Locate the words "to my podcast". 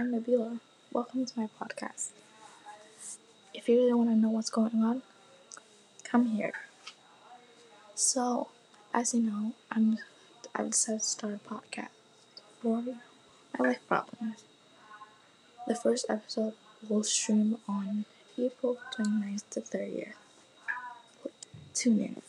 1.26-2.12